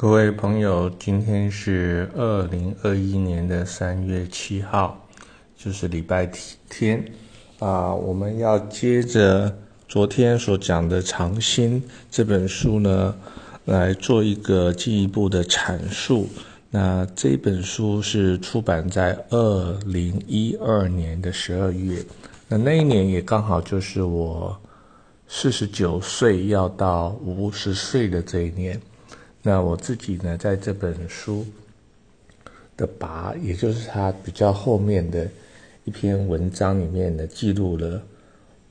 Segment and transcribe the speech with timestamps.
[0.00, 5.06] 各位朋友，今天是二零二一年的三月七号，
[5.54, 6.26] 就是礼拜
[6.70, 7.04] 天
[7.58, 7.92] 啊。
[7.94, 9.54] 我们要接着
[9.86, 13.14] 昨天所讲的《长心》这本书呢，
[13.66, 16.26] 来做一个进一步的阐述。
[16.70, 22.02] 那这本书是出版在二零一二年的十二月，
[22.48, 24.58] 那那一年也刚好就是我
[25.28, 28.80] 四十九岁要到五十岁的这一年。
[29.42, 31.46] 那我自己呢，在这本书
[32.76, 35.26] 的跋，也就是它比较后面的
[35.84, 38.02] 一篇文章里面呢，记录了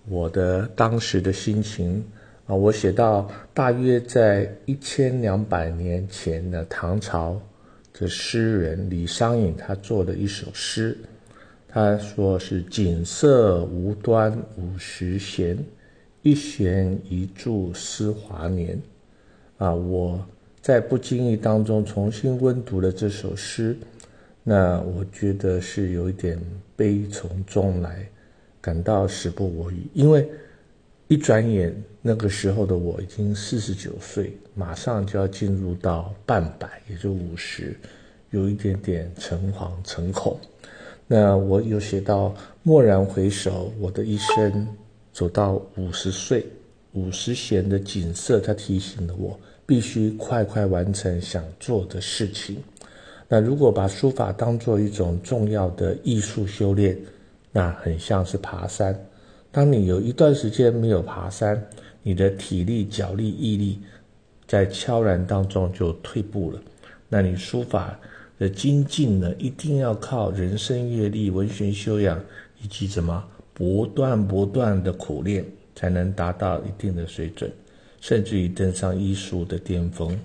[0.07, 2.05] 我的当时的心情
[2.45, 2.53] 啊。
[2.53, 7.41] 我写到，大约在一千两百年前的唐朝
[7.91, 10.95] 的诗人李商隐，他做了一首诗，
[11.67, 15.57] 他说是“锦瑟无端五十弦，
[16.21, 18.79] 一弦一柱思华年”。
[19.57, 20.23] 啊，我。
[20.61, 23.77] 在不经意当中重新温读了这首诗，
[24.43, 26.39] 那我觉得是有一点
[26.75, 28.07] 悲从中来，
[28.59, 29.87] 感到时不我与。
[29.93, 30.29] 因为
[31.07, 37.75] 一转眼，那个时候的我已经四十九岁，马上就要进入到半百，也就五十，
[38.31, 40.37] 有一点点诚惶诚恐。
[41.07, 44.67] 那我有写到，蓦然回首，我的一生
[45.11, 46.45] 走到五十岁，
[46.91, 49.39] 五十弦的景色，它提醒了我。
[49.69, 52.57] 必须快快完成想做的事情。
[53.27, 56.97] 那如果把书法当做一种重要的艺术修炼，
[57.51, 58.99] 那很像是爬山。
[59.51, 61.63] 当你有一段时间没有爬山，
[62.01, 63.79] 你的体力、脚力、毅力
[64.47, 66.59] 在悄然当中就退步了。
[67.07, 67.95] 那你书法
[68.39, 72.19] 的精进呢，一定要靠人生阅历、文学修养
[72.63, 77.51] 以及怎么不断不断的苦练，才能达到一定的水准。
[78.01, 80.17] 甚至于登上艺术的巅峰，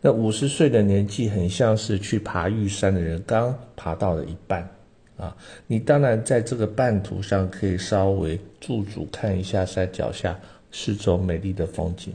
[0.00, 4.68] 那五十岁的年纪很像是去爬玉山的人，刚爬到了一半，
[5.16, 10.38] 啊，你当然在这个半途上可以稍微驻足看一下山脚下
[10.72, 12.12] 四周美丽的风景，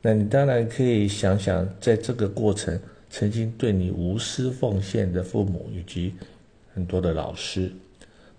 [0.00, 2.78] 那你当然可以想想，在这个过程
[3.10, 6.14] 曾经对你无私奉献的父母以及
[6.72, 7.70] 很多的老师，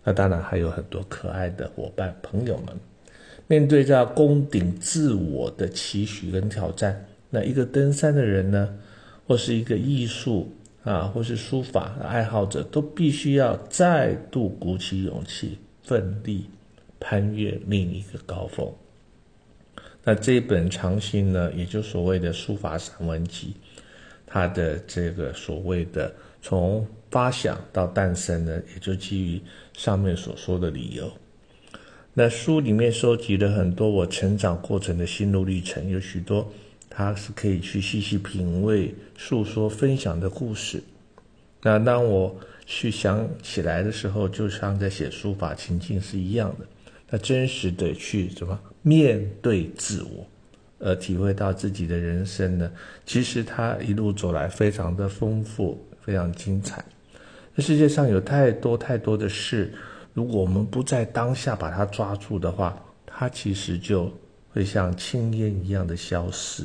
[0.03, 2.75] 那当然还有很多可爱的伙伴朋友们。
[3.47, 8.75] 面对着攻顶自我的期许跟挑战，那一个登山的人呢，
[9.27, 10.51] 或是一个艺术
[10.83, 16.49] 啊，或是书法爱好者，都必须要再度鼓起勇气，奋力
[16.99, 18.67] 攀越另一个高峰。
[20.03, 23.53] 那这本长信呢，也就所谓的书法散文集，
[24.25, 29.41] 它的这个所谓的从发想到诞生呢，也就基于
[29.73, 31.11] 上面所说的理由。
[32.17, 36.49] 那书里面收集了很多我成长过程的心路历程，有许多
[36.89, 40.81] 它是可以去细细品味、诉说、分享的故事。
[41.61, 42.33] 那当我
[42.65, 46.65] 去想起来的时候，就像在写书法情境是一样的。
[47.09, 50.25] 那真实的去什么面对自我，
[50.79, 52.71] 呃体会到自己的人生呢？
[53.05, 56.81] 其实他一路走来非常的丰富，非常精彩。
[57.57, 59.73] 这世界上有太多太多的事。
[60.15, 64.09] 如果我们不在当下把它抓住的话，它其实就
[64.53, 66.63] 会像青烟一样的消失。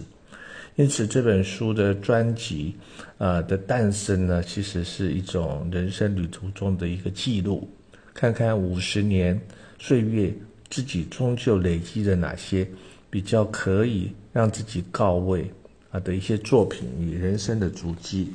[0.77, 2.77] 因此，这本书的专辑，
[3.19, 7.69] 呃的诞生呢，其实是一种人生旅途中的一个记录。
[8.15, 9.38] 看看五十年
[9.81, 10.32] 岁月，
[10.69, 12.65] 自己终究累积了哪些
[13.11, 15.50] 比较可以让自己告慰
[15.91, 18.32] 啊的一些作品与人生的足迹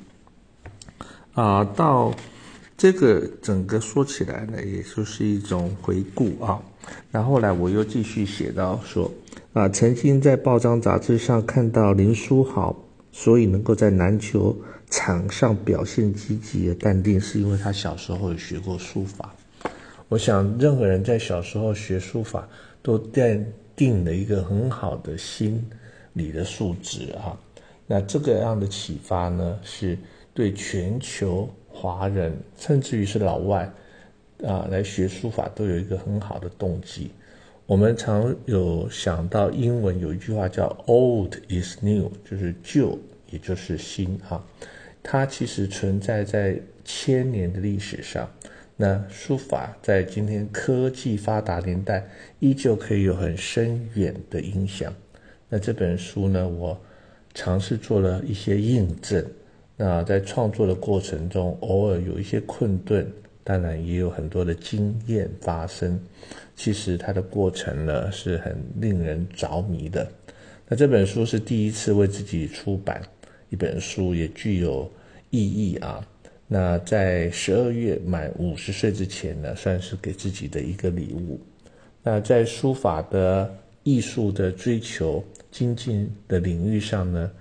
[1.36, 2.14] 啊到。
[2.78, 6.62] 这个整个说起来呢，也就是一种回顾啊。
[7.09, 9.09] 然后来我又继续写到说，
[9.53, 12.75] 啊，曾经在报章杂志上看到林书豪，
[13.14, 14.56] 所以能够在篮球
[14.90, 19.34] 场上表现积极的淡定，是因为他小时候有学过书法。
[20.09, 22.46] 我想，任何人在小时候学书法，
[22.81, 23.41] 都奠
[23.74, 25.66] 定了一个很好的心
[26.12, 27.40] 理的素质啊。
[27.88, 29.97] 那这个样的启发呢，是
[30.34, 31.49] 对全球。
[31.75, 33.69] 华人甚至于是老外，
[34.45, 37.11] 啊，来学书法都有一个很好的动机。
[37.66, 42.97] 我们常有想到英文有一句话叫 “old is new”，就是旧
[43.29, 44.41] 也就是新哈。
[45.03, 48.29] 它其实存在在千年的历史上。
[48.77, 52.07] 那书法在今天科技发达年代，
[52.39, 54.93] 依旧可以有很深远的影响。
[55.49, 56.79] 那这本书呢，我
[57.33, 59.25] 尝试做了一些印证。
[59.77, 63.05] 那在创作的过程中，偶尔有一些困顿，
[63.43, 65.99] 当然也有很多的经验发生。
[66.55, 70.07] 其实它的过程呢是很令人着迷的。
[70.67, 73.01] 那这本书是第一次为自己出版
[73.49, 74.89] 一本书，也具有
[75.29, 76.07] 意义啊。
[76.47, 81.39] 那在十二月满五十岁之前呢，算是给自己的一个礼物。
[82.01, 87.31] 那在书法的艺术的追求精进的领域上呢，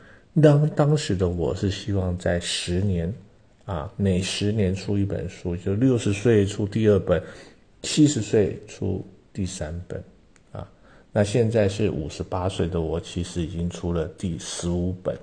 [0.42, 3.12] 当当时的我是希望在十年
[3.64, 7.22] 啊，每十年出一本书，就六十岁出第二本，
[7.82, 10.02] 七十岁出第三本
[10.50, 10.68] 啊。
[11.12, 15.16] 那现在是五十八岁的我，其实已经出了第十五本。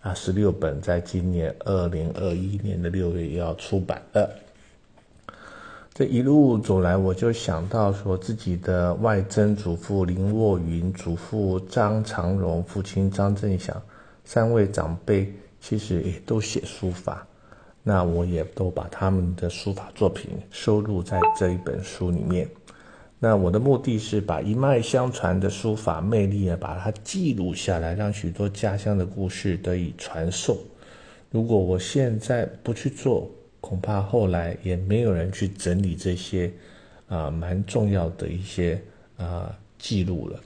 [0.00, 4.30] 啊，十六本在今年二零二一年的六月要出版了。
[5.92, 13.82] 这一路走来，我就想到说，自己的外曾祖父林卧云、祖父张长荣、父亲张振祥
[14.28, 17.26] 三位长辈，其实也都写书法。
[17.82, 22.46] 那我也都把他们的书法作品收录在这一本书里面。
[23.18, 30.58] 那我的目的是把一脉相传的书法魅力啊，把它记录下来，让许多家乡的故事得以传颂。
[31.30, 33.30] 如果我现在不去做，
[33.62, 36.52] 恐怕后来也没有人去整理这些
[37.08, 38.78] 啊蛮重要的一些
[39.16, 40.38] 啊记录了。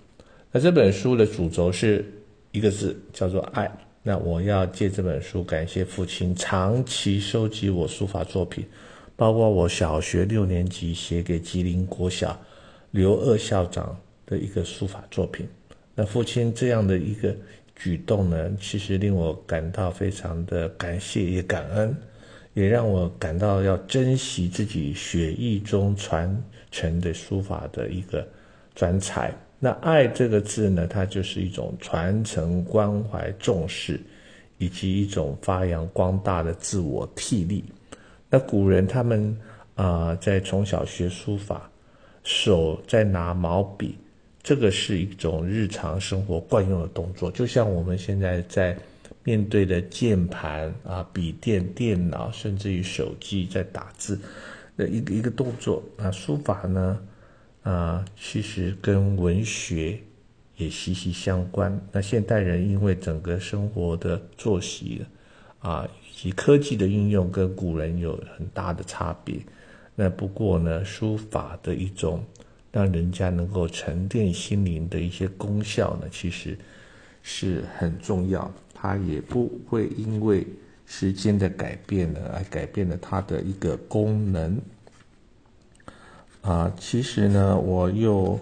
[0.52, 2.05] 那这本书的主轴是
[2.52, 3.70] 一个字，叫做爱。
[4.02, 8.64] 那我要借这本书感谢父亲长期收集我书法作品，
[9.16, 12.38] 包括我小学六年级写给吉林国小。
[12.90, 15.49] 刘二校长的一个书法作品，
[15.94, 17.34] 那父亲这样的一个
[17.75, 21.96] 举动呢，其实令我感到非常的感谢也感恩，
[22.52, 26.38] 也让我感到要珍惜自己血液中传
[26.70, 28.28] 承的书法的一个
[28.75, 29.34] 专才。
[29.64, 34.00] 那爱这个字呢，它就是一种传承、关怀、重视，
[34.59, 37.62] 以及一种发扬光大的自我替力。
[38.29, 39.38] 那古人他们
[39.76, 41.69] 啊，在从小学书法。
[42.25, 43.99] 手在拿毛笔，
[44.44, 48.76] 这个是一种日常生活惯用的动作，就像我们现在在
[49.25, 54.17] 面对的键盘啊、笔电、电脑，甚至于手机在打字
[54.76, 55.82] 的一个一个动作。
[55.97, 56.97] 那书法呢，
[57.62, 59.99] 啊，其实跟文学
[60.56, 61.81] 也息息相关。
[61.93, 65.05] 那现代人因为整个生活的作息
[65.61, 69.37] 啊，以及科技的运用，跟古人有很大的差别。
[69.94, 72.25] 那不过呢，书法的一种
[72.73, 76.58] 让人家能够沉淀心灵的一些功效呢，其实
[77.23, 78.53] 是很重要。
[78.75, 80.44] 它也不会因为
[80.85, 84.61] 时间的改变呢，而改变了它的一个功能。
[86.43, 88.39] 啊，其实呢，我又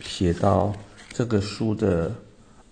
[0.00, 0.74] 写到
[1.10, 2.10] 这个书的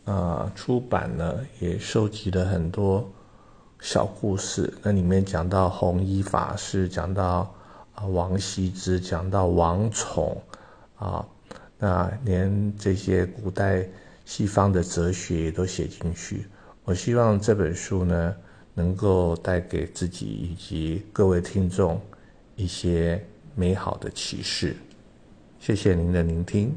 [0.05, 3.11] 啊出版呢，也收集了很多。
[3.85, 7.53] 小故事，那里面讲到弘一法师，讲到
[7.97, 10.41] 啊王羲之，讲到王宠，
[10.97, 11.27] 啊，
[11.79, 13.85] 那连这些古代
[14.25, 16.47] 西方的哲学也都写进去。
[16.85, 18.37] 我希望这本书呢，
[18.75, 22.01] 能够带给自己以及各位听众
[22.57, 23.23] 一些
[23.55, 24.77] 美好的启示。
[25.59, 26.75] 谢谢您的聆听。